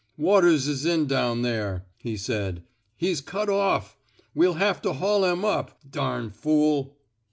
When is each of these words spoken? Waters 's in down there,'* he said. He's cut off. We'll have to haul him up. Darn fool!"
Waters 0.17 0.63
's 0.67 0.83
in 0.83 1.05
down 1.05 1.43
there,'* 1.43 1.85
he 1.99 2.17
said. 2.17 2.63
He's 2.97 3.21
cut 3.21 3.49
off. 3.49 3.99
We'll 4.33 4.55
have 4.55 4.81
to 4.81 4.93
haul 4.93 5.23
him 5.25 5.45
up. 5.45 5.77
Darn 5.87 6.31
fool!" 6.31 6.97